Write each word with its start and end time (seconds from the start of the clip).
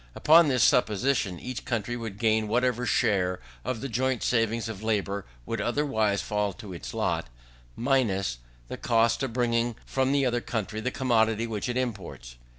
Upon 0.15 0.47
this 0.47 0.63
supposition, 0.63 1.39
each 1.39 1.63
country 1.63 1.95
would 1.95 2.17
gain 2.17 2.47
whatever 2.47 2.87
share 2.87 3.39
of 3.63 3.81
the 3.81 3.87
joint 3.87 4.23
saving 4.23 4.63
of 4.67 4.81
labour 4.81 5.27
would 5.45 5.61
otherwise 5.61 6.23
fall 6.23 6.53
to 6.53 6.73
its 6.73 6.95
lot, 6.95 7.27
minus 7.75 8.39
the 8.67 8.77
cost 8.77 9.21
of 9.21 9.31
bringing 9.31 9.75
from 9.85 10.11
the 10.11 10.25
other 10.25 10.41
country 10.41 10.81
the 10.81 10.89
commodity 10.89 11.45
which 11.45 11.69
it 11.69 11.77
imports. 11.77 12.37